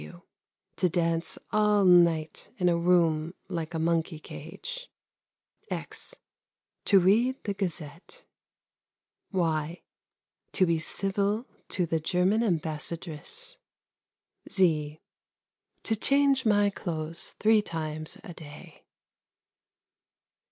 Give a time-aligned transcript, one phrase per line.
[0.01, 0.21] (w)
[0.77, 4.89] To dance all night in a room like a monkey cage.
[5.69, 6.15] (x)
[6.85, 8.23] To read the Gazette.
[9.31, 9.83] (y)
[10.53, 13.59] To be civil to the German Ambassadress.
[14.49, 14.99] (z)
[15.83, 18.87] To change my clothes three times a day.